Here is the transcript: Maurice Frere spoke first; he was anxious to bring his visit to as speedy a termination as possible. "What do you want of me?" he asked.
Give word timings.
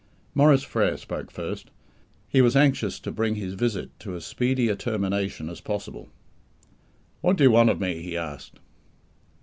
Maurice 0.33 0.63
Frere 0.63 0.97
spoke 0.97 1.29
first; 1.29 1.69
he 2.27 2.41
was 2.41 2.55
anxious 2.55 2.99
to 2.99 3.11
bring 3.11 3.35
his 3.35 3.53
visit 3.53 3.91
to 3.99 4.15
as 4.15 4.25
speedy 4.25 4.67
a 4.67 4.75
termination 4.75 5.47
as 5.47 5.61
possible. 5.61 6.09
"What 7.21 7.35
do 7.37 7.43
you 7.43 7.51
want 7.51 7.69
of 7.69 7.79
me?" 7.79 8.01
he 8.01 8.17
asked. 8.17 8.57